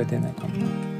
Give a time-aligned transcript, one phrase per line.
[0.00, 0.99] が出ないかもな。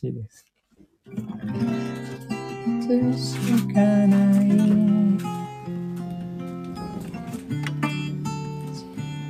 [0.00, 0.46] しいです。
[2.90, 3.36] 映し
[3.74, 4.48] かない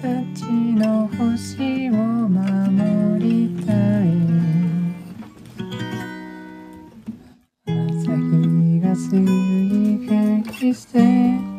[0.00, 0.06] た
[0.38, 0.44] ち
[0.76, 1.92] の星を
[2.28, 4.06] 守りたい
[7.66, 9.10] 朝日が水
[10.06, 11.49] 平線か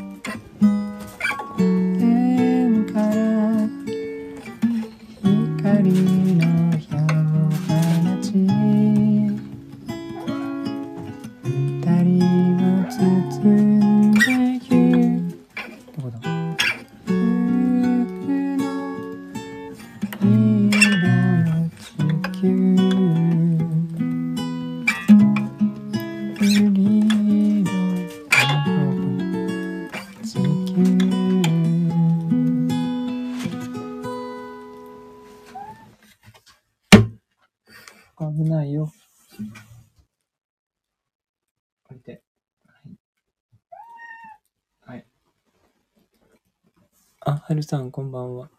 [47.71, 48.49] さん、こんばんは。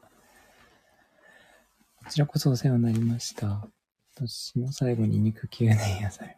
[1.97, 3.69] こちらこそお世話になりました。
[4.15, 6.35] 私も最後に肉球ね野菜。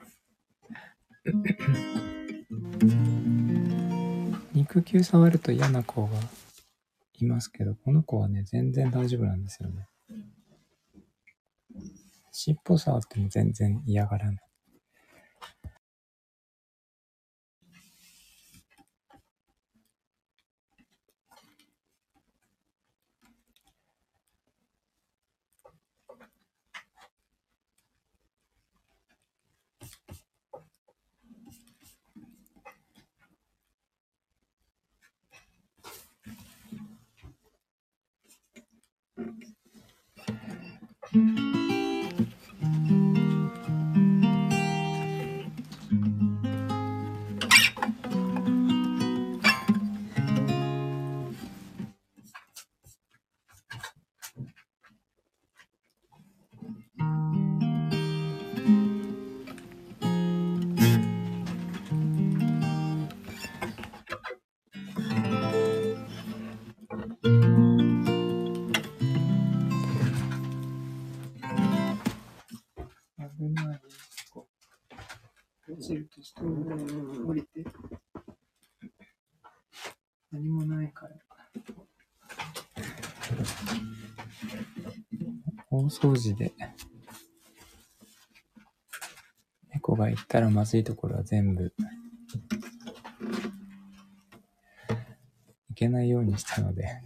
[4.52, 6.18] 肉球触ると嫌な子が
[7.20, 9.86] いますけど、この子はね、全然大丈夫なんですよね。
[12.32, 14.44] 尻尾触っても全然嫌がらない。
[85.76, 86.53] 大掃除で。
[89.73, 91.75] 猫が行ったらまずいところは全部
[95.71, 97.03] いけないようにしたので。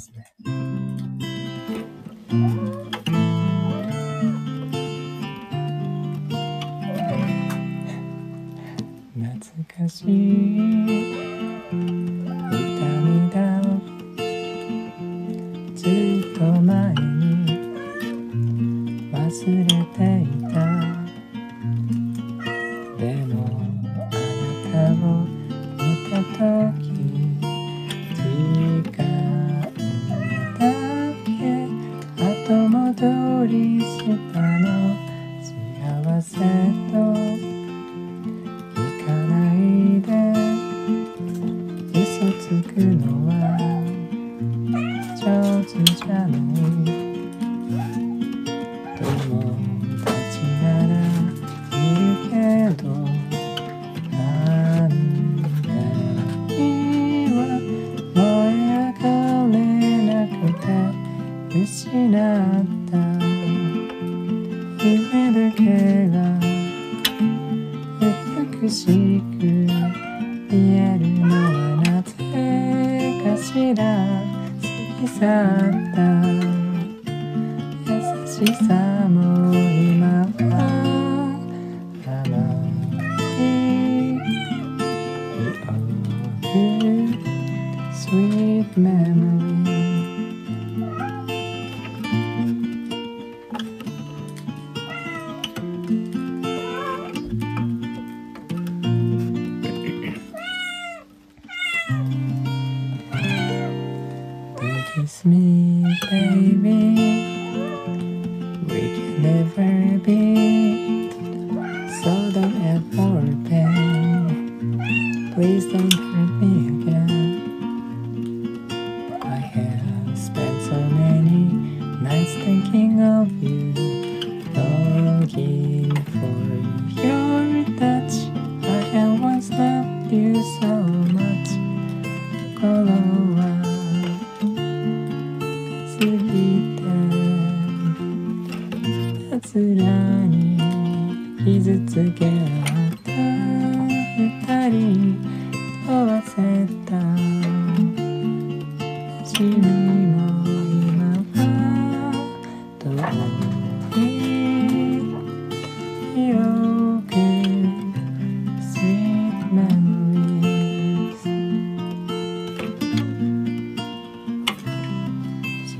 [0.00, 0.69] ますね。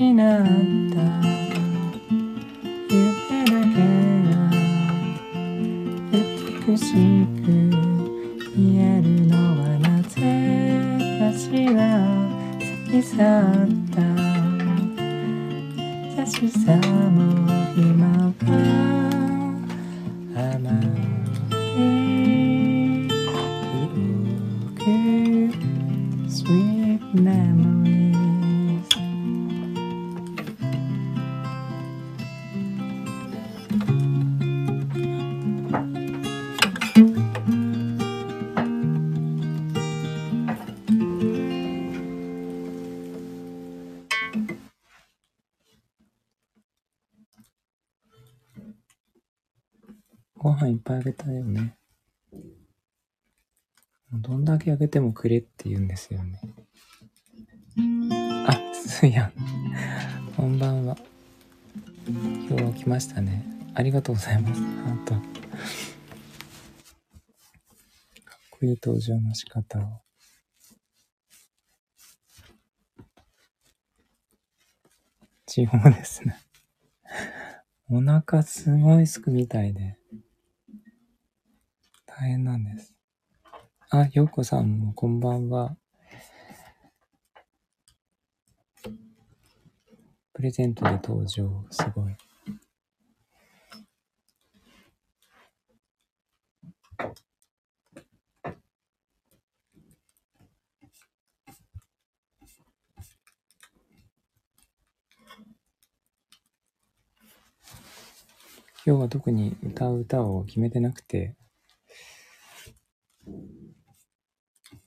[0.01, 1.50] 失った
[54.71, 56.41] あげてもくれって言うんですよね。
[58.47, 59.33] あ、すやん。
[60.37, 60.97] こんばんは。
[62.07, 63.45] 今日は来ましたね。
[63.75, 64.61] ありがとうございます。
[64.61, 65.15] ハート。
[65.15, 65.23] かっ
[68.51, 69.83] こいい登場の仕方を。
[75.47, 76.37] 地方ですね。
[77.89, 79.97] お腹すごいすくみたいで。
[82.07, 82.90] 大変なんです。
[83.93, 85.77] あ、ようこさんもこんばんは。
[90.33, 91.65] プレゼントで登場。
[91.73, 92.15] すごい。
[108.87, 111.35] 今日は特に歌う歌を決めてなくて、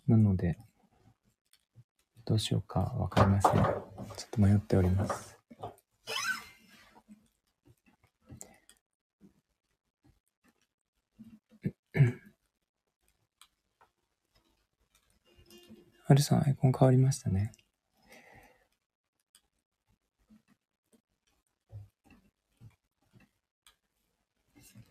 [0.08, 0.58] なので、
[2.26, 3.54] どうしようかわかりません。
[3.54, 3.64] ちょっ
[4.32, 5.38] と迷っております。
[16.06, 17.52] はるさん、アイコン変わりましたね。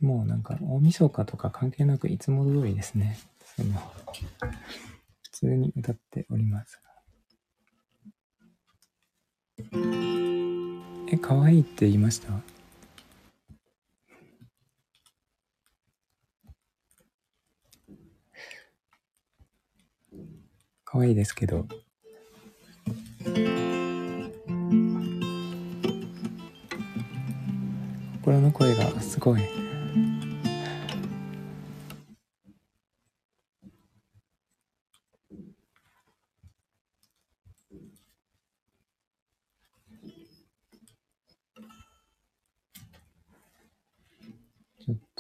[0.01, 3.19] もうなんか、大晦日とか関係なくいつも通りですね。
[3.57, 3.81] その、
[5.43, 6.83] 通に歌っておりますが。
[11.11, 12.29] え、可愛いって言いました？
[20.85, 21.67] 可愛いですけど。
[28.23, 29.41] 心の声がすごい。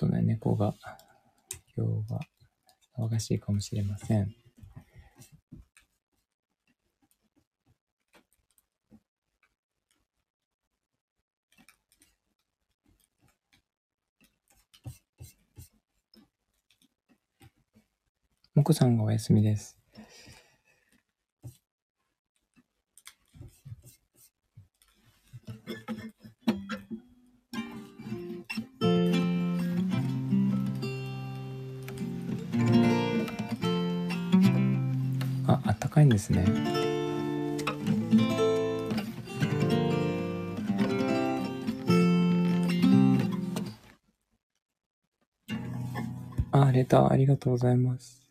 [0.03, 0.75] とね、猫が
[1.77, 2.21] 今日は
[2.99, 4.35] 騒がしいかもしれません。
[18.55, 19.82] もこさんがお休みです。
[35.93, 36.45] あ、あったかいんですね。
[46.51, 48.23] あ、レターありがとうございます。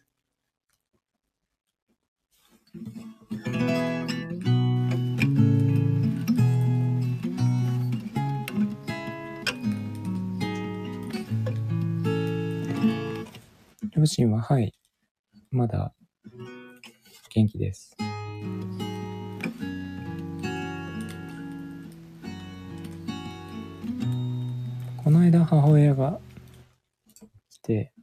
[13.94, 14.74] 両親は、はい、
[15.52, 15.94] まだ
[17.34, 17.96] 元気です。
[25.02, 26.20] この間母親が
[27.50, 27.94] 来て、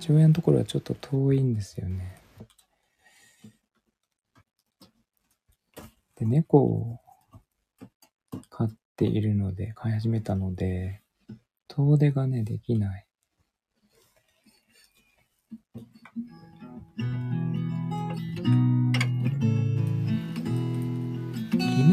[0.00, 2.20] 父親のところはちょっと遠いんですよね。
[6.16, 7.00] で、猫を
[8.50, 11.00] 飼っているので、飼い始めたので、
[11.66, 13.07] 遠出がね、できない。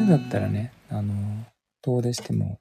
[0.07, 1.13] だったらね、あの、
[1.81, 2.59] 遠出しても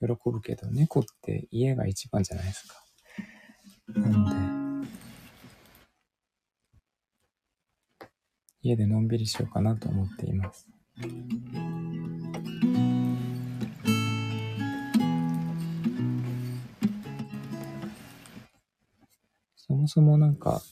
[0.00, 2.74] 喜ぶけど、猫って家が一番じゃないですか。
[3.88, 4.68] なので、
[8.62, 10.68] 家でのんびりしようかなと思っています。
[19.56, 20.62] そもそもなんか、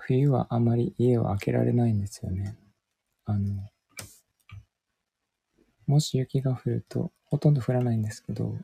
[0.00, 2.56] 冬はあまり家を開けられないんですよね。
[3.24, 3.71] あの、
[5.92, 8.56] もし雪が降ると、ほとんど降らないんですけど、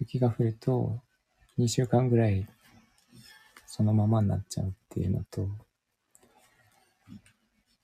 [0.00, 0.98] 雪が降ると、
[1.56, 2.48] 2週間ぐらい
[3.64, 5.48] そのままになっちゃうっていうのと、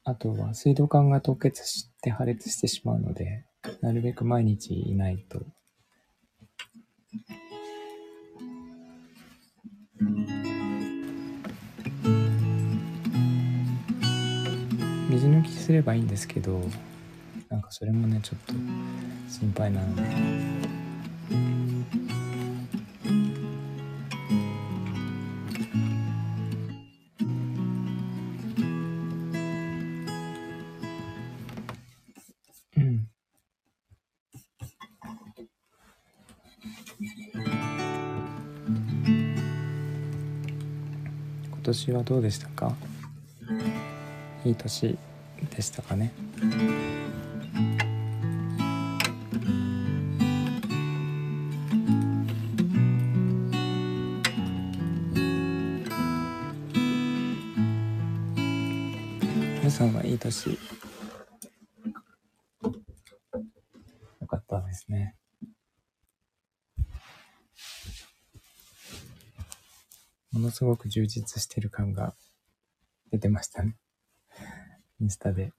[0.02, 3.44] あとは水道管が凍結して破裂してしまうので、
[3.80, 5.40] なるべく毎日いないと。
[15.10, 16.60] 水抜きすればいいんですけど、
[17.64, 18.52] かそれもね、ちょっと
[19.28, 20.02] 心配なので。
[41.50, 42.74] 今年はどうでしたか？
[44.44, 44.98] いい年
[45.56, 46.12] でしたかね？
[60.30, 60.58] さんはいい年
[64.20, 65.16] よかったですね。
[70.32, 72.14] ものすごく充実してる感が
[73.10, 73.76] 出てましたね。
[75.00, 75.52] インスタで。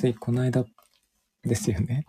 [0.00, 0.64] ついこの間
[1.44, 2.06] ですよね。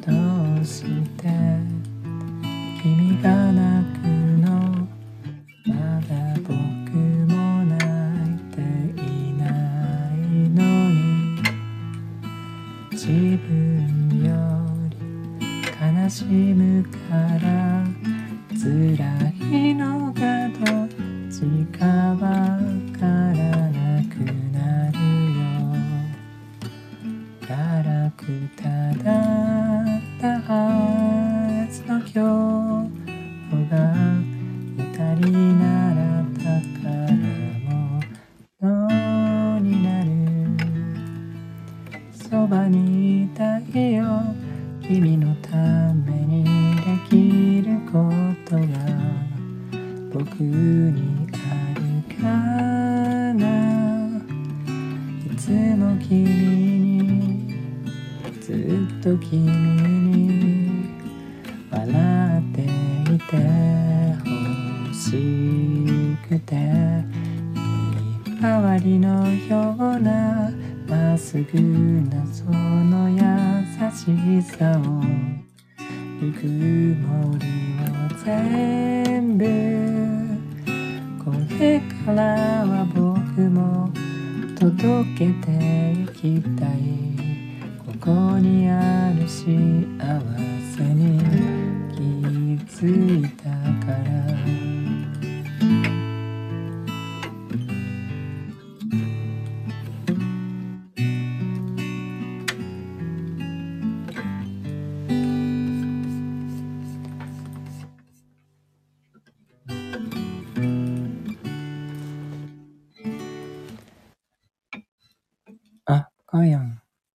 [0.00, 0.12] ど
[0.58, 0.84] うし
[1.18, 1.28] て
[2.82, 3.71] 君がな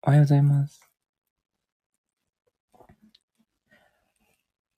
[0.07, 0.89] おはようございます。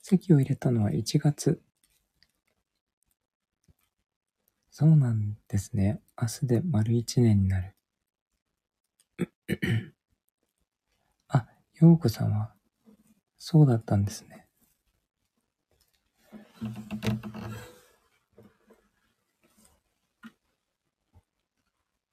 [0.02, 1.62] 席を入れたのは1月。
[4.72, 6.02] そうなんですね。
[6.20, 7.76] 明日で丸1年になる。
[11.28, 11.46] あ、
[11.80, 12.52] ようこさんは、
[13.38, 14.48] そうだったんですね。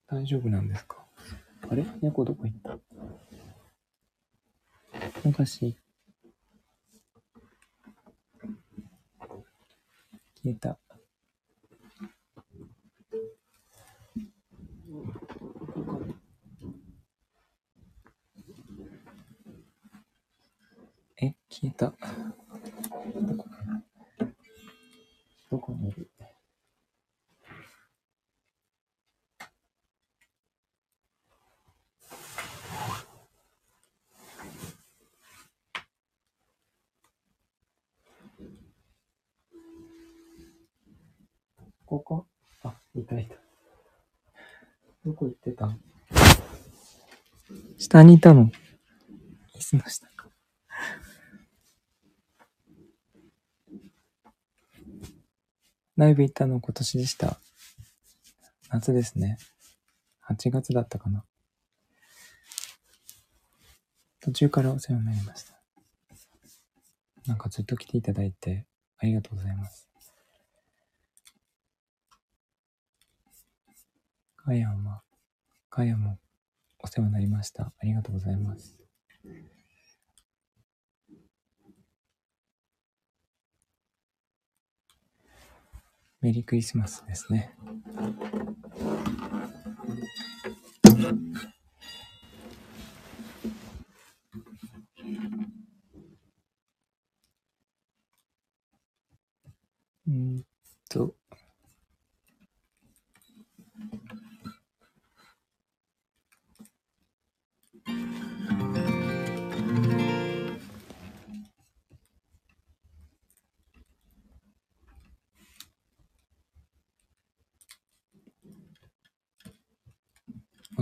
[0.05, 0.96] 大丈夫なんですか？
[1.69, 1.85] あれ？
[2.01, 2.77] 猫どこ行った？
[5.25, 5.75] おかしい。
[10.43, 10.79] 消えた。
[21.19, 21.87] え、消えた。
[21.87, 21.95] ど
[23.35, 23.45] こ？
[25.49, 26.06] どこにいる？
[41.87, 42.27] ここ
[42.63, 43.35] あ、いたいた。
[45.05, 45.79] どこ行ってたん
[47.77, 48.51] 下にいたの。
[49.55, 50.27] 椅子の下か。
[55.95, 57.39] ライブ行ったの今年でした。
[58.69, 59.37] 夏ですね。
[60.29, 61.23] 8月だったかな。
[64.19, 65.57] 途中からお世話になりました。
[67.27, 68.65] なんかずっと来ていただいて
[68.97, 69.86] ありがとうございます。
[74.47, 75.01] かやんは、
[75.69, 76.19] かやも
[76.79, 77.63] お世話になりました。
[77.63, 78.77] ありがとうございます。
[86.21, 87.57] メリークリスマスですね。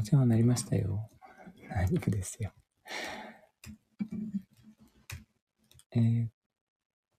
[0.08, 1.10] 世話になりましたよ。
[1.68, 2.52] 何部ですよ。
[5.96, 6.30] えー、っ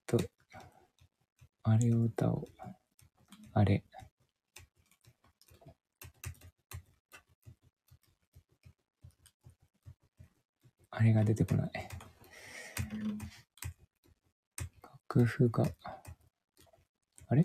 [0.07, 0.19] と、
[1.65, 2.45] あれを歌おう。
[3.55, 3.83] あれ。
[10.91, 11.71] あれが出てこない。
[15.09, 15.67] 楽譜が、
[17.27, 17.45] あれ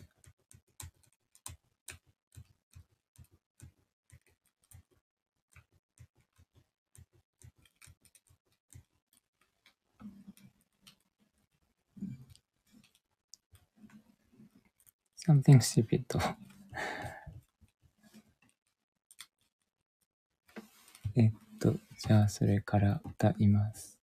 [21.16, 21.76] えっと、
[22.08, 24.00] じゃあ、それから歌います。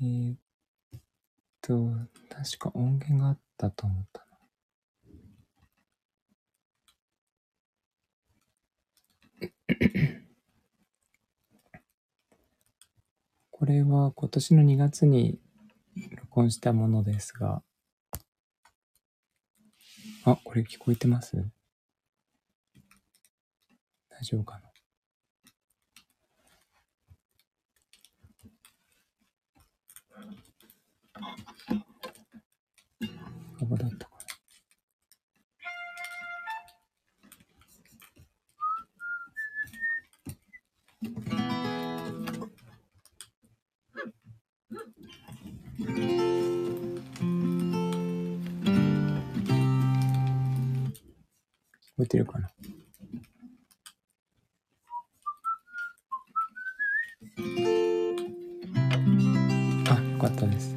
[0.00, 0.38] えーっ
[1.62, 1.88] と、
[2.28, 4.26] 確か音源があったと思ったな。
[13.50, 15.40] これは今年の2月に
[16.16, 17.62] 録音したものですが、
[20.28, 21.36] あ、これ聞こえてます？
[24.08, 24.62] 大丈夫かな？
[33.60, 34.15] ここだったか。
[52.05, 52.49] な聞こえてるかな
[59.89, 60.75] あ、よかったです。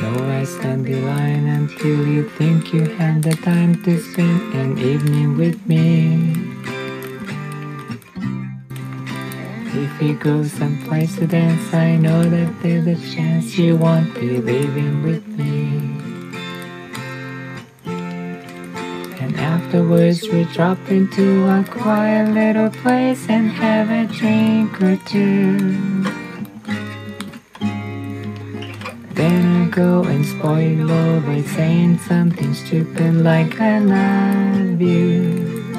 [0.00, 5.37] Though I stand in line until you think you have the time to spend evening
[5.37, 6.33] with me.
[9.77, 14.37] If you go someplace to dance, I know that there's a chance you won't be
[14.39, 15.81] leaving with me.
[19.21, 25.94] And afterwards, we drop into a quiet little place and have a drink or two.
[30.15, 35.75] And spoil all by saying something stupid like I love you.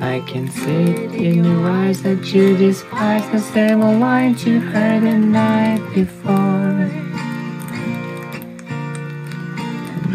[0.00, 4.58] I can see it in your eyes that you despise the same old lines you
[4.58, 6.90] heard the night before.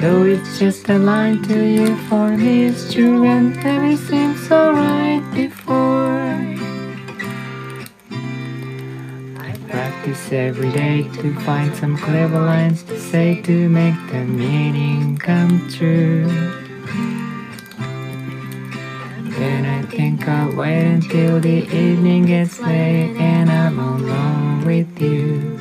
[0.01, 5.20] Though it's just a line to you, for me it's true and everything's alright
[10.01, 15.69] practice every day to find some clever lines to say to make the meaning come
[15.69, 16.25] true.
[19.37, 25.59] Then I think I'll wait until the evening gets late and I'm alone with you.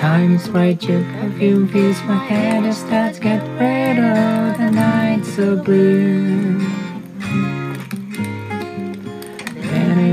[0.00, 6.79] Time's right, your perfume fills my head as stars get redder, the night's so blue.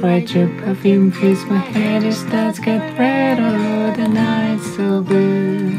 [0.00, 5.02] Time is right, your perfume fills my head, it starts get redder, the night's so
[5.02, 5.70] blue.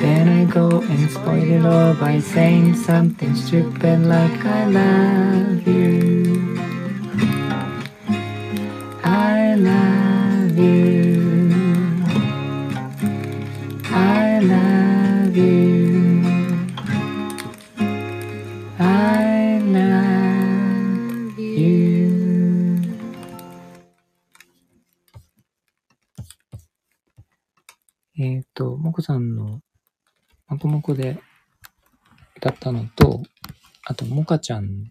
[0.00, 6.58] Then I go and spoil it all by saying something stupid like I love you.
[9.04, 12.04] I love you.
[13.84, 15.65] I love you.
[28.96, 29.60] こさんの、
[30.48, 31.18] まこもこで
[32.38, 33.22] 歌ったのと、
[33.84, 34.90] あと、もかちゃん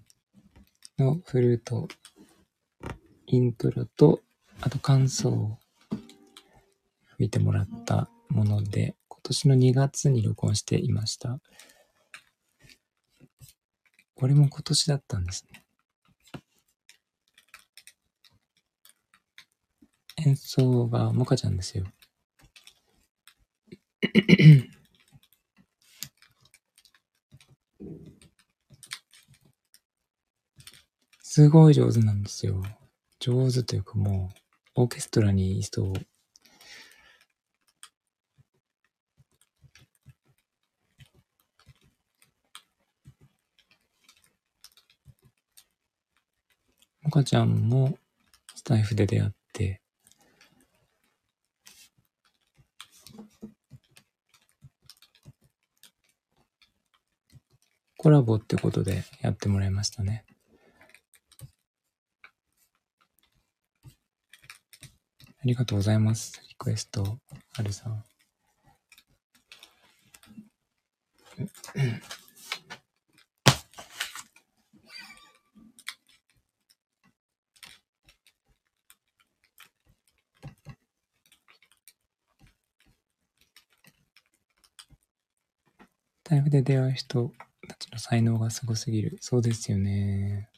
[1.00, 1.88] のフルート、
[3.26, 4.22] イントロと、
[4.62, 5.58] あと感想を
[7.18, 11.39] 吹いてもらったもので、今年の2月に録音していました。
[14.13, 15.65] これも今年だったんですね。
[20.18, 21.86] 演奏がもかちゃんですよ。
[31.22, 32.63] すごい上手なんですよ。
[33.20, 34.30] 上手というかも
[34.76, 35.94] う、オーケストラにいそう。
[47.06, 47.98] もかちゃんも
[48.56, 49.82] スタイフで出会って、
[58.06, 60.26] コラボってことでやってもらいましたね。
[65.24, 66.39] ありがとうございます。
[66.48, 68.04] リクエスト、はるさん。
[86.24, 87.32] タイムで出会う人
[87.76, 89.18] たちの才能がすごすぎる。
[89.20, 90.50] そうですよね。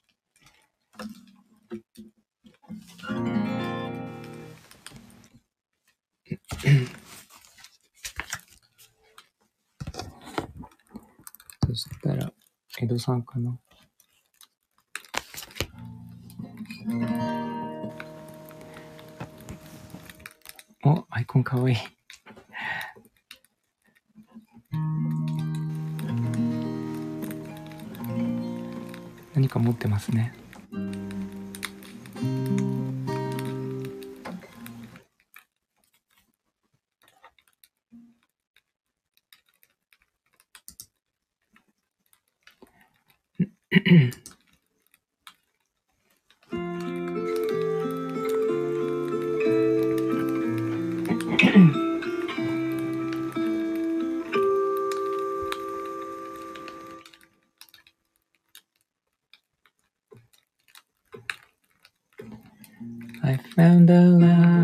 [11.68, 12.32] そしたら、
[12.80, 13.60] 江戸さんかな。
[20.86, 21.97] お、アイコンかわいい。
[29.48, 30.34] 何か持ってますね。
[63.88, 64.57] the light.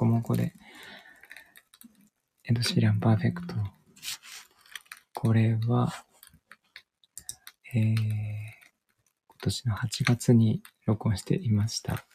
[0.00, 0.54] コモコで、
[2.44, 3.54] エド・シーランパーフェクト。
[5.12, 5.92] これは、
[7.74, 7.94] えー、今
[9.42, 12.06] 年の8月に録音していました。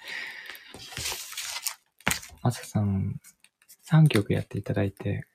[2.41, 3.21] マサさん、
[3.87, 5.27] 3曲やっていただいて、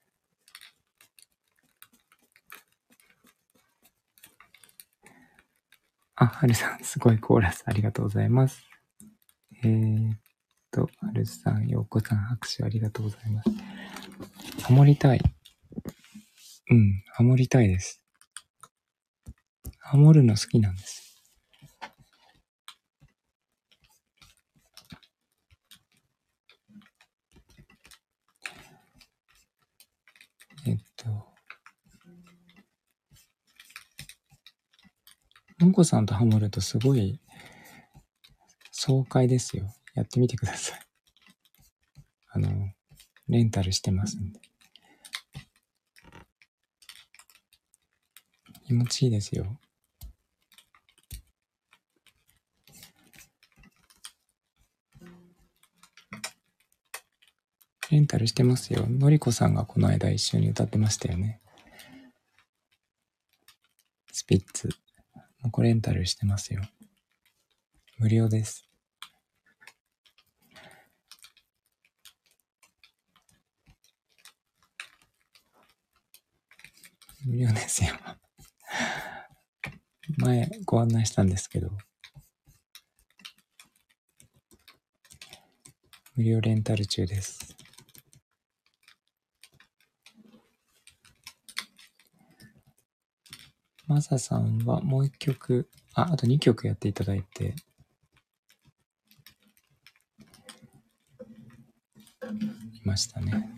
[6.16, 8.66] あ、はるさん、すごいコーラスありがとうございます。
[9.62, 10.29] えー
[10.70, 13.50] っと、はるさん、ようこさん、拍手ありがとうございます。
[14.62, 15.20] ハモりたい。
[16.70, 18.04] うん、ハモりたいです。
[19.80, 21.20] ハモるの好きなんです。
[30.66, 31.08] えっと、
[35.58, 37.18] もんこさんとハモるとすごい
[38.70, 39.74] 爽快ですよ。
[39.94, 40.80] やってみてください。
[42.32, 42.72] あの、
[43.28, 44.40] レンタルしてますんで。
[48.66, 49.58] 気持ちいいですよ。
[57.90, 58.86] レンタルしてますよ。
[58.88, 61.40] のりこさんがこの間一緒に歌ってましたよね。
[64.12, 64.68] スピッツ。
[65.42, 66.62] もうこれレンタルしてますよ。
[67.98, 68.69] 無料です。
[77.26, 77.90] 無料ですよ。
[80.16, 81.70] 前ご案内したんですけど、
[86.16, 87.56] 無料レンタル中です。
[93.86, 97.54] マサさんはもう一曲、あ、あと2曲やっていただいて、
[102.72, 103.50] いましたね。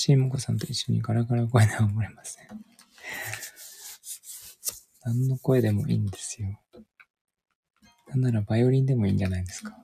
[0.00, 2.46] しいもこさんと一緒にガラガラ声では漏れません。
[5.04, 6.58] 何の声でもいいんですよ。
[8.08, 9.76] なんならバイオリンでもいいんじゃないですか。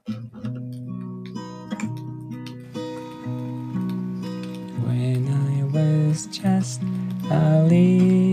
[4.84, 6.82] When I was just
[7.30, 8.25] a little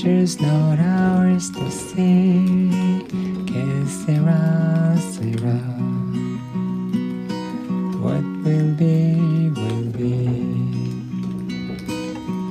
[0.00, 3.04] Future's not ours to see.
[3.44, 5.60] Que sera, sera.
[8.00, 10.24] What will be, will be.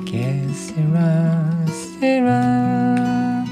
[0.06, 1.66] Que sera,
[1.98, 3.44] sera.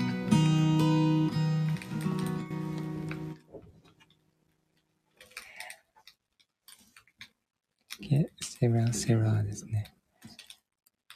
[8.00, 9.92] けセラセラですね。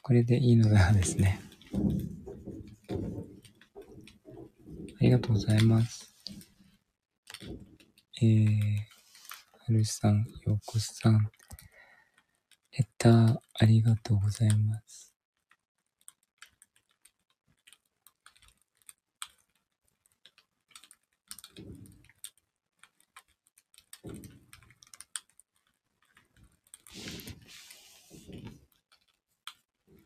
[0.02, 1.38] これでいいのだですね。
[5.02, 6.14] ありがとうございます。
[8.20, 8.76] えー、
[9.58, 11.30] はるさん、ようこさん、
[12.76, 15.14] レターありがとうございます。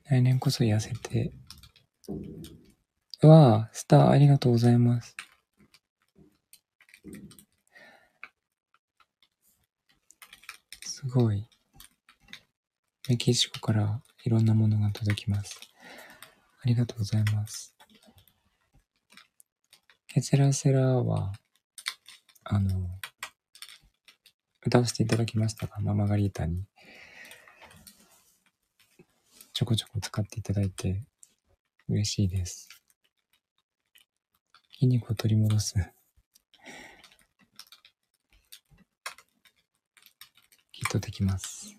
[0.08, 1.32] 来年こそ痩せて、
[3.22, 5.16] わー、スターありがとうございます。
[10.82, 11.48] すごい。
[13.08, 15.58] メキシコからいろんなものが届きます。
[16.62, 17.74] ありがとうございます。
[20.08, 21.32] ケセラセラは、
[22.44, 22.88] あの、
[24.64, 26.66] 歌わせていただきましたが、ママガリータに
[29.52, 31.02] ちょこちょこ使っていただいて
[31.88, 32.68] 嬉しいです。
[34.78, 35.74] 筋肉を取り戻す。
[40.70, 41.74] きっとできます。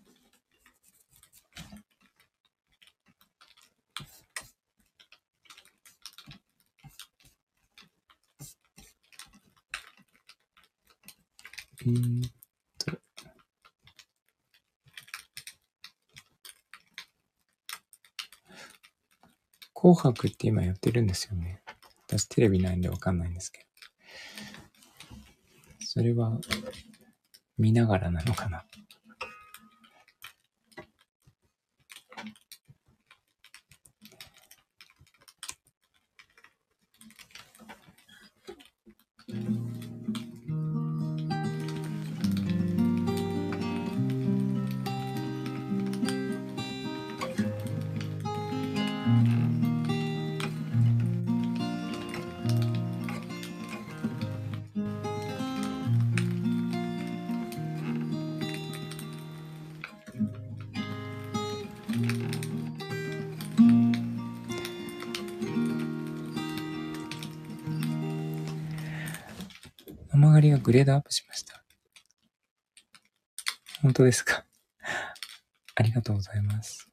[11.85, 12.21] うーん
[12.79, 12.97] と。
[19.75, 21.61] 紅白って今やってるんですよね。
[22.07, 23.65] 私テレビないんでわかんないんですけど。
[25.85, 26.39] それは
[27.57, 28.65] 見ながらなのかな。
[70.67, 71.63] グレードアップしました。
[73.81, 74.43] 本当ですか？
[75.75, 76.89] ありがとうございます。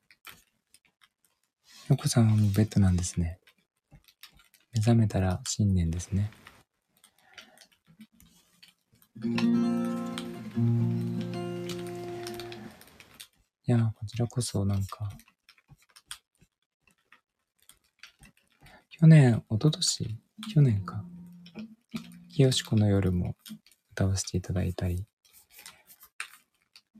[1.88, 3.40] ヨコさんはもうベッドなんですね。
[4.72, 6.30] 目覚めたら新年ですね。
[13.66, 15.08] いや、こちらこそなんか、
[18.88, 20.20] 去年、一昨年？
[20.54, 21.04] 去年か。
[22.36, 23.36] 清しこの夜も
[23.94, 25.06] 歌わせていただいたり、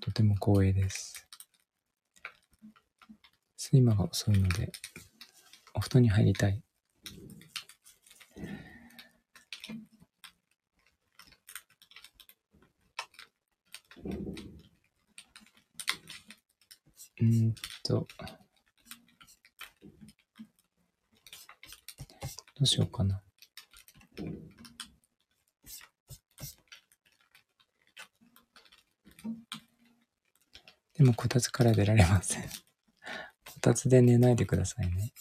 [0.01, 1.27] とても光栄です。
[3.59, 4.71] 睡魔が遅いので、
[5.75, 6.63] お布団に入りたい。
[17.21, 18.07] うんと、ど
[22.61, 23.21] うしようかな。
[30.97, 32.43] でもこたつから出られません。
[32.45, 32.49] こ
[33.61, 35.13] たつで寝ないでくださいね。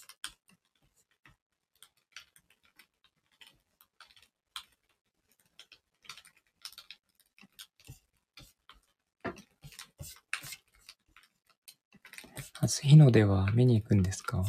[12.54, 14.44] 初日の出は見に行くんですか？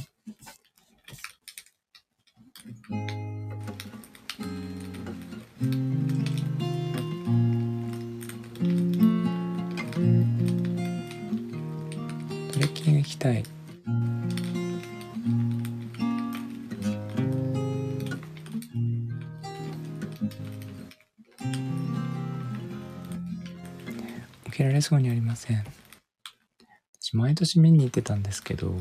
[27.55, 28.75] 私、毎年見に行ってたんですけど、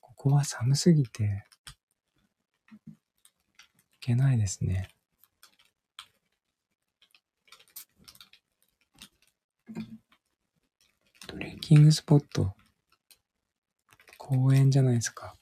[0.00, 1.44] ここは寒すぎて、
[2.84, 2.96] 行
[4.00, 4.88] けないですね。
[11.26, 12.54] トレッキングスポット。
[14.16, 15.34] 公園じゃないですか。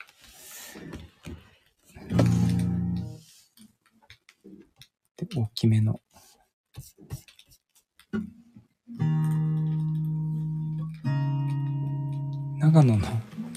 [5.16, 6.00] で、大きめの。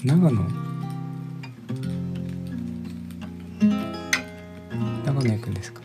[0.04, 0.42] 長野。
[5.04, 5.80] 長野行くんですか？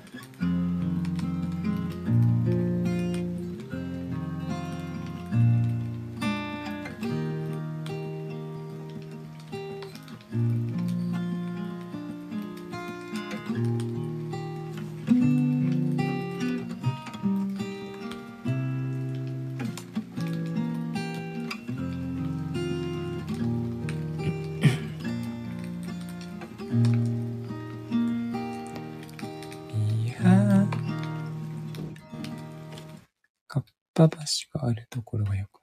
[34.00, 35.60] かっぱ橋があるところがよく。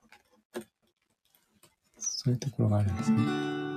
[1.99, 3.76] そういうところがあるんですね。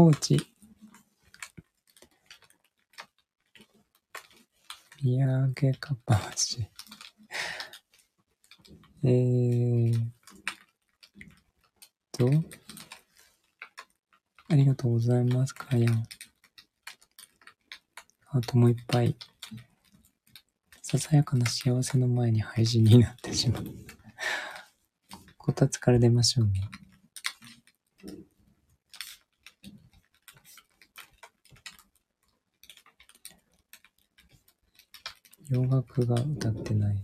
[0.00, 0.40] 高地
[5.02, 6.18] 見上げかっぱ
[6.54, 6.64] 橋
[9.04, 9.92] えー
[12.12, 12.30] と
[14.48, 16.04] ありがとうございますかやん。
[18.30, 19.14] あともういっぱい。
[20.80, 23.64] ささやかな幸せの前に廃人になってしまう。
[25.36, 26.79] こたつから出ましょうね。
[35.50, 36.96] 洋楽が歌ってない。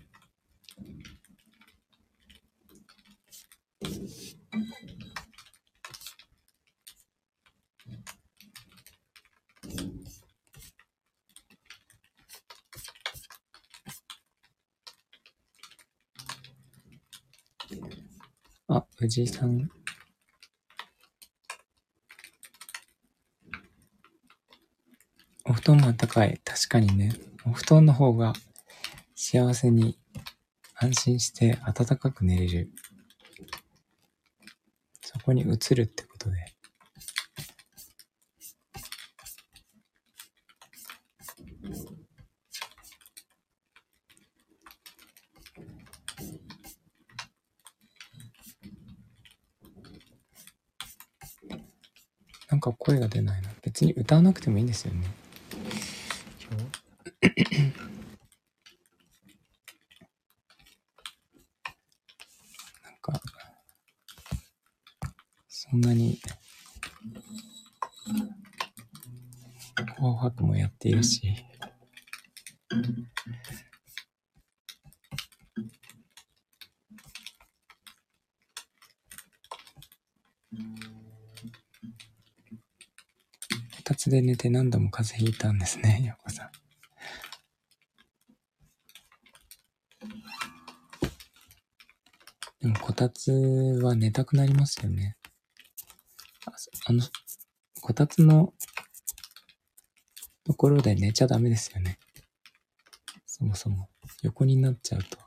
[18.68, 19.68] あ、藤井さん。
[25.44, 26.40] お布団もあったかい。
[26.44, 27.35] 確かにね。
[27.46, 28.32] お布団の方が
[29.14, 29.96] 幸せに
[30.74, 32.70] 安心して暖かく寝れる。
[35.00, 36.36] そこに移るってことで。
[52.50, 53.50] なんか声が出ないな。
[53.62, 55.06] 別に歌わなくてもいいんですよね。
[56.40, 56.86] 今日
[62.84, 63.20] なんか、
[65.48, 66.20] そんなに、
[69.96, 70.44] 紅白
[71.06, 72.86] もやってい、
[83.76, 86.50] こたつで寝て何度も風邪ひいたんですね、ようこさん。
[92.60, 93.30] でもこたつ
[93.82, 95.16] は寝たくなりますよね。
[96.46, 96.52] あ
[96.86, 97.04] あの、
[97.80, 98.54] こたつの
[100.56, 101.98] ころで寝ちゃダメですよね。
[103.26, 103.88] そもそも。
[104.22, 105.18] 横になっちゃうと。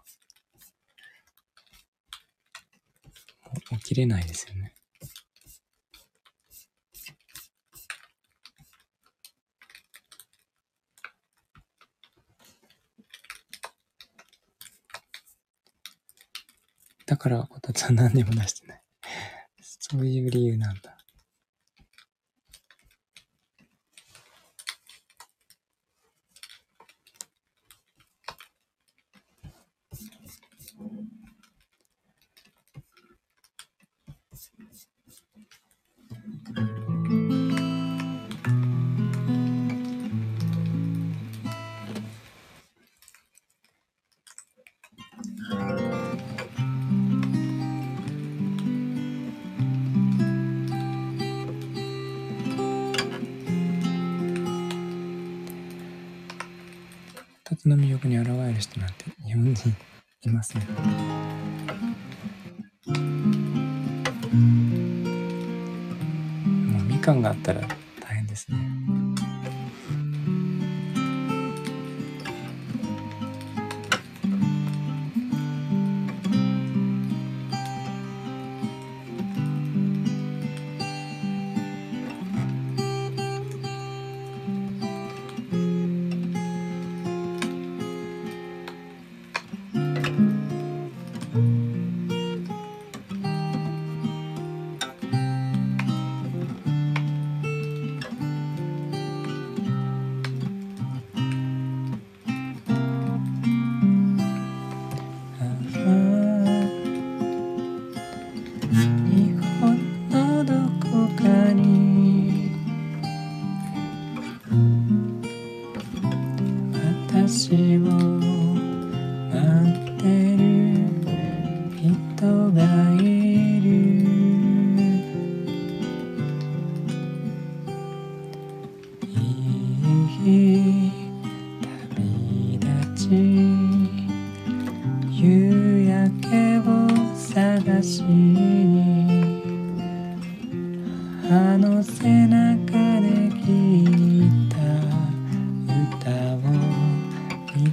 [3.78, 4.74] 起きれないですよね。
[17.06, 18.84] だから、こたつは何にも出してない。
[19.62, 20.89] そういう理由なんだ。
[57.70, 59.70] の魅力に抗える人なんて日本人
[60.22, 60.62] いません。
[66.68, 67.62] もうみかんがあったら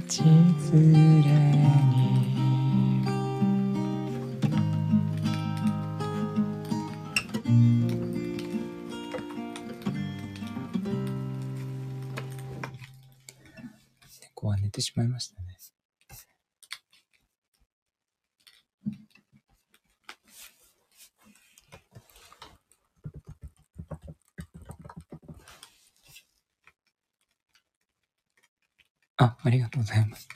[0.07, 0.23] 道
[0.71, 1.06] 連
[29.47, 30.27] あ、りがとうございます。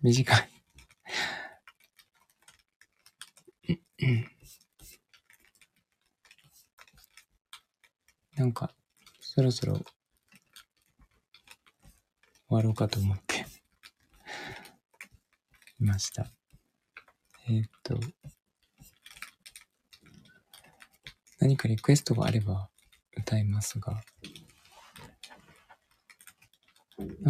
[0.00, 0.50] 短い。
[8.36, 8.74] なんか、
[9.20, 9.84] そろそろ終
[12.48, 13.44] わろうかと思って
[15.78, 16.26] いました。
[17.50, 18.00] えーっと、
[21.38, 22.70] 何かリクエストがあれば
[23.14, 24.00] 歌いますが、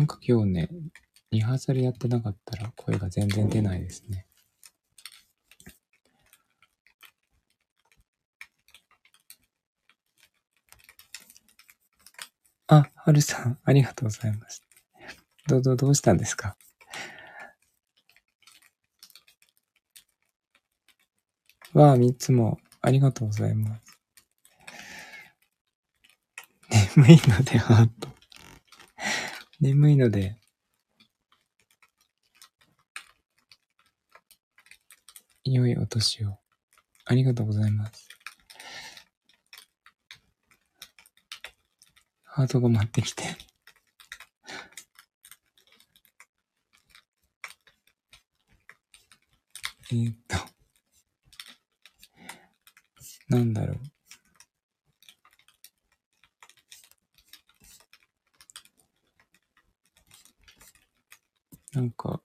[0.01, 0.71] なんか今日ね、
[1.31, 4.25] リハーサルやってなかったら声が全然出ないですね。
[12.67, 14.65] あ、はるさん、ありがとうございます。
[15.47, 16.57] どうどどうしたんですか？
[21.75, 23.99] わあ、三つも、ありがとうございます。
[26.97, 28.20] 眠いので、ハート。
[29.61, 30.39] 眠いので、
[35.45, 36.39] 良いお年を。
[37.05, 38.09] ありがとうございます。
[42.23, 43.25] ハートが待ってきて。
[49.93, 50.39] えっと。
[53.29, 54.00] なんだろう。
[61.81, 62.21] なんか、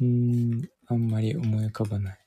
[0.00, 2.18] うん、あんまり思い浮かばない。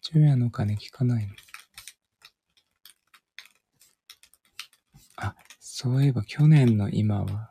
[0.00, 1.34] 昼夜の鐘聞かないの？
[5.16, 7.50] あ、そういえば去年の今は、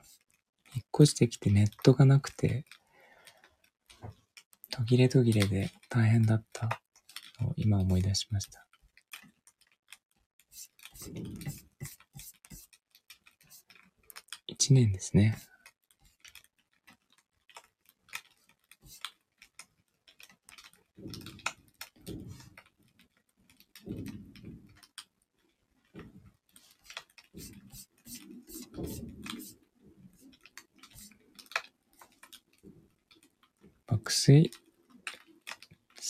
[0.93, 2.65] 越してきてネットがなくて、
[4.69, 6.81] 途切れ途切れで大変だった
[7.41, 8.65] のを今思い出しました。
[14.47, 15.37] 1年ですね。
[34.25, 34.49] 睡、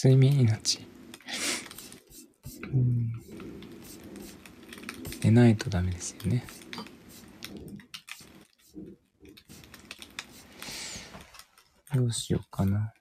[0.06, 0.80] 睡眠命。
[2.74, 3.14] うん。
[5.24, 6.46] 寝ないとダメですよね。
[11.96, 12.94] どうしようかな。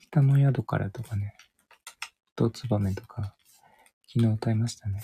[0.00, 1.36] 北の宿からとかね、
[2.34, 3.34] とつばめとか、
[4.14, 5.02] 昨日歌いましたね。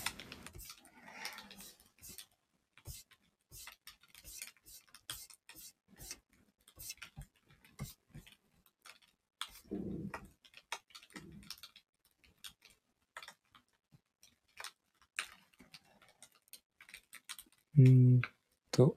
[17.79, 18.21] うん
[18.69, 18.95] と、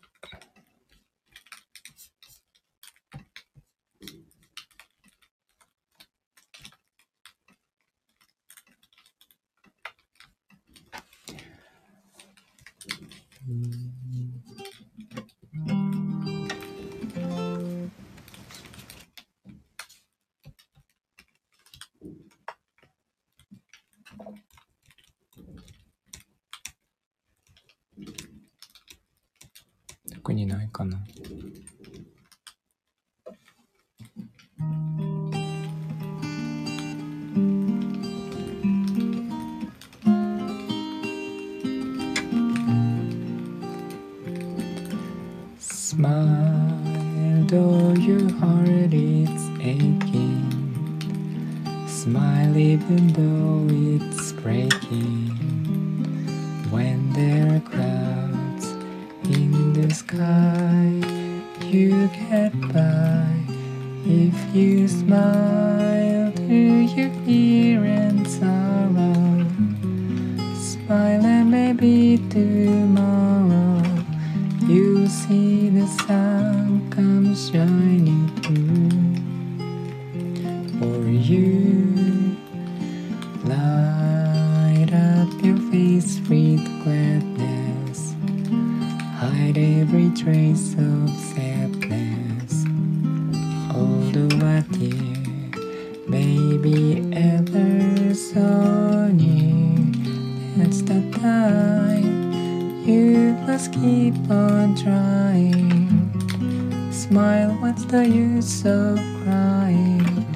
[107.32, 110.26] Smile, what's the use of crying?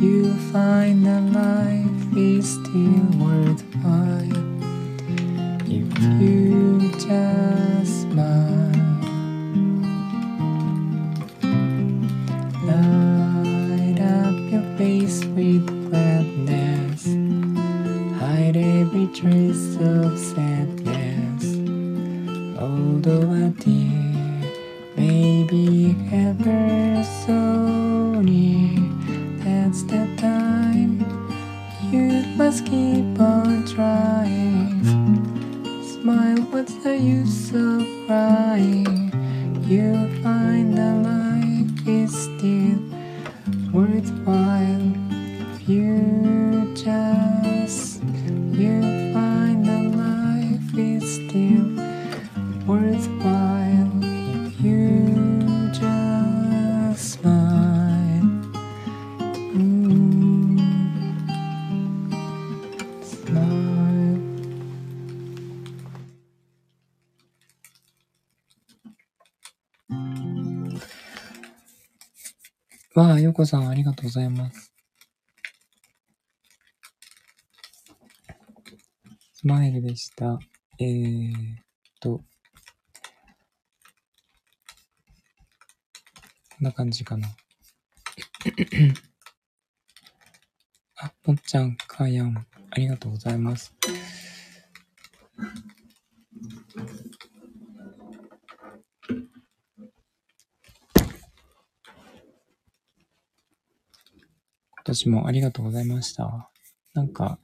[0.00, 4.44] You find that life is still worthwhile
[5.66, 8.45] if you just smile.
[73.46, 74.72] さんありがとうございます。
[79.32, 80.38] スマイルでした。
[80.78, 81.34] えーっ
[82.00, 82.24] と、こ
[86.60, 87.28] んな感じかな。
[90.96, 92.36] あ、ぽっちゃん、かやん、
[92.70, 93.74] ありがとうございます。
[104.86, 106.50] 年もありがとうございました。
[106.94, 107.38] なんか、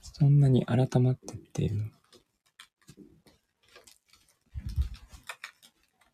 [0.00, 1.84] そんなに改まってっていうの、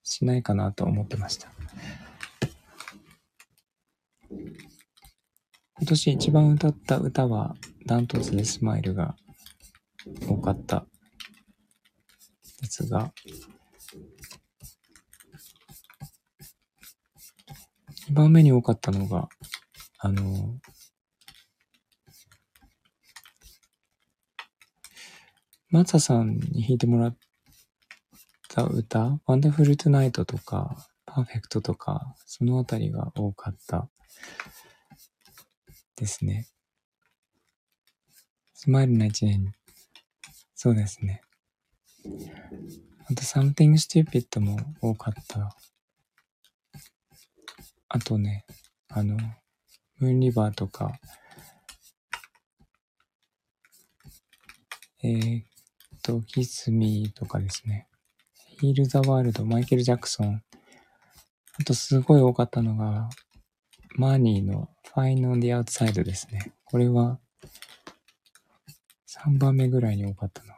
[0.03, 1.53] しないかなと思ってました。
[4.31, 7.55] 今年一番歌った歌は、
[7.87, 9.16] ダントツでスマイルが
[10.29, 10.87] 多かった
[12.61, 13.12] ですが、
[18.12, 19.26] 2番目に多かったのが、
[19.98, 20.58] あの、
[25.70, 27.16] マツさんに弾いてもらっ
[28.50, 33.88] た歌、ワンダフルトゥナイトとか、パーフェクトとか、そのあたりが多かった
[35.96, 36.48] ですね。
[38.52, 39.54] スマイルな一年。
[40.54, 41.22] そうですね。
[43.06, 45.56] あと、Something Stupid も多かった
[47.95, 48.47] あとね、
[48.88, 49.18] あの、
[49.99, 50.93] ムーンリバーとか、
[55.05, 55.45] えー、っ
[56.03, 57.86] と、キスミーとかですね。
[58.59, 60.43] ヒール・ザ・ワールド、マイケル・ジャクソン。
[61.61, 63.11] あと、すごい多かったのが、
[63.97, 66.55] マーニーの Fine on the Outside ですね。
[66.64, 67.20] これは、
[69.07, 70.51] 3番目ぐらいに多かったな。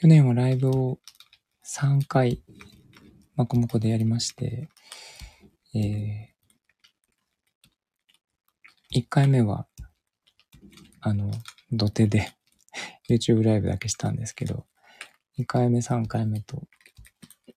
[0.00, 0.98] 去年はライブを
[1.62, 2.42] 3回、
[3.36, 4.70] マコモコでやりまして、
[5.74, 9.66] えー、1回目は、
[11.02, 11.30] あの、
[11.70, 12.32] 土手で
[13.10, 14.64] YouTube ライブだけしたんですけど、
[15.38, 16.62] 2回目、3回目と、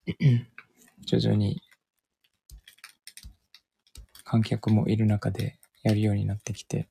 [1.07, 1.61] 徐々に
[4.25, 6.89] 観客もいる中でやるようになってきて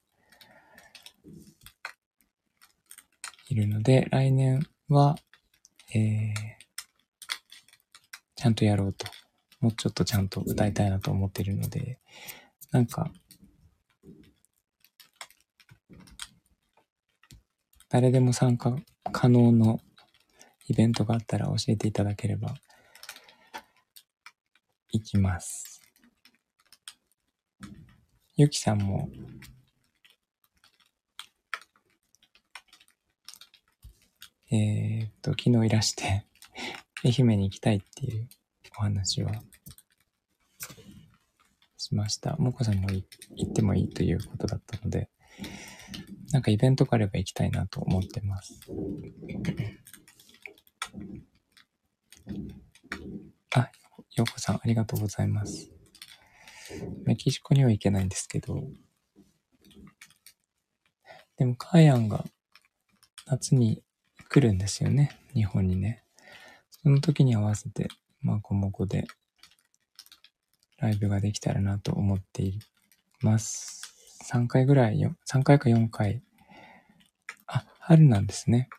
[3.51, 5.19] いるので、来年は、
[5.95, 6.33] えー、
[8.35, 9.07] ちゃんとやろうと、
[9.61, 11.99] もうちょっとちゃんと歌いたいなと思っているので、
[12.71, 13.13] なんか、
[17.91, 18.75] 誰でも参加
[19.13, 19.81] 可能の
[20.67, 22.55] イベントがあったら教えていただければ
[24.91, 25.83] 行きます。
[28.37, 29.11] ゆきさんも
[34.55, 36.27] えー、っと、昨日いらして、
[37.03, 38.29] 愛媛に行きたいっていう
[38.77, 39.43] お話は
[41.79, 42.37] しました。
[42.37, 43.03] もこさんも行
[43.49, 45.09] ってもいいということだったので、
[46.33, 48.61] なんかイベントがあれば行きたいなと思ってます。
[53.55, 53.73] あ、
[54.17, 55.71] ようこさんありがとうございます。
[57.07, 58.69] メキシコには行けないんですけど、
[61.39, 62.27] でもカーヤンが
[63.25, 63.83] 夏に
[64.33, 65.15] 来るんですよね。
[65.35, 66.03] 日本にね。
[66.71, 67.89] その時に合わせて、
[68.23, 69.07] まあ、こもこで
[70.79, 72.59] ライブができたらなと思ってい
[73.21, 73.83] ます。
[74.33, 76.23] 3回ぐらいよ、3回か4回。
[77.47, 78.71] あ、春なんですね。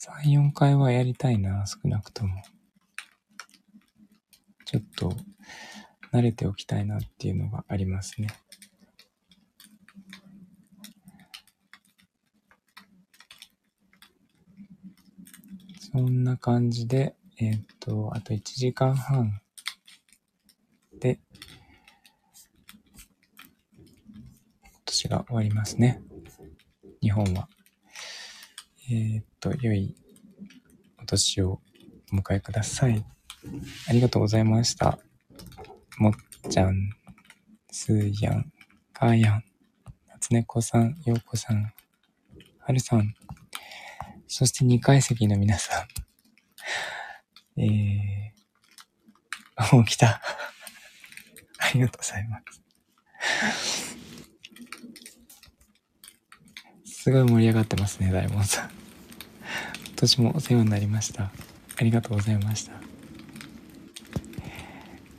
[0.00, 2.42] 3、4回はやりたいな、少なくとも。
[4.64, 5.14] ちょっと、
[6.12, 8.30] 慣れておきたいなっていうのがありますね。
[15.90, 19.40] そんな感じで、えーっと、あと1時間半
[21.00, 21.18] で、
[24.62, 26.02] 今年が終わりますね。
[27.00, 27.48] 日本は。
[28.90, 29.94] えーっと、良い
[31.00, 31.62] お年を
[32.12, 33.02] お迎えください。
[33.88, 34.98] ありがとうございました。
[35.96, 36.12] もっ
[36.50, 36.90] ちゃん、
[37.70, 38.52] すーやん、
[38.92, 39.44] かーやん、
[40.08, 41.72] 夏猫さん、ようこさん、
[42.58, 43.14] はるさん、
[44.38, 45.84] そして2階席の皆さ
[47.56, 47.60] ん。
[47.60, 50.22] えー、 もう来た。
[51.58, 52.40] ありがとうございま
[53.56, 53.96] す。
[56.84, 58.70] すごい盛り上がってますね、大門さん。
[59.86, 61.24] 今年もお世話になりました。
[61.24, 61.32] あ
[61.80, 62.74] りがとうございました。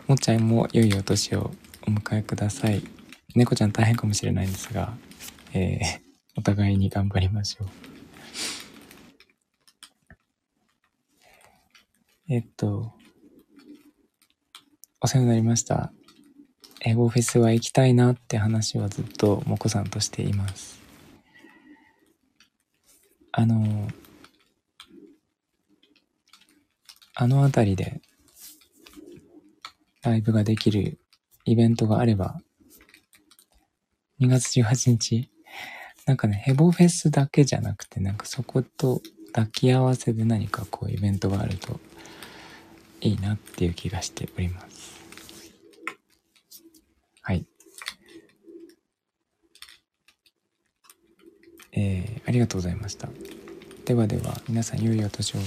[0.08, 2.82] もっちゃんも良いお年をお迎えください。
[3.36, 4.96] 猫ちゃん大変かもしれないんですが、
[5.52, 6.00] えー、
[6.38, 7.89] お互いに頑張りましょう。
[12.32, 12.94] えっと、
[15.02, 15.92] お世話になりました。
[16.82, 20.80] 英語フェスは行きたいなって話はずっともこさんとしています。
[23.32, 23.88] あの、
[27.16, 28.00] あのあたりで
[30.04, 31.00] ライブができる
[31.46, 32.40] イベントがあれば、
[34.22, 35.32] 2月18日、
[36.06, 39.02] なんかね、ヘボフェスだけじゃなくて、なんかそこと
[39.34, 41.80] 抱き合わせで何かこうイベントがあると
[43.02, 45.00] いいなっていう気がしております。
[47.22, 47.46] はい。
[51.72, 53.10] えー、ありがとうございました。
[53.86, 55.40] ではでは、皆さん良いお年を、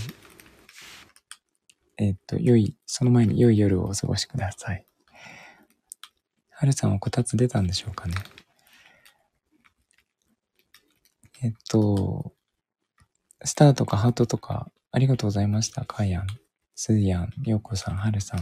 [1.98, 4.86] えーっと、良い、その前に良い夜をお過ごしください。
[6.50, 8.14] はるさんはこたつ出たんでしょうかね。
[11.42, 12.32] えっと、
[13.44, 15.84] スターとかハートとかありがとうございました。
[15.84, 16.26] かーやん、
[16.84, 18.40] すーやん、ようこさん、はるさん。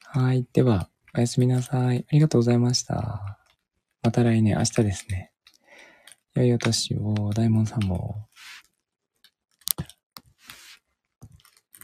[0.00, 0.46] はい。
[0.52, 2.06] では、おやすみなさい。
[2.08, 3.40] ありがとうございました。
[4.00, 5.32] また来年、明日ですね。
[6.36, 8.28] 良いお年を、大門さんも。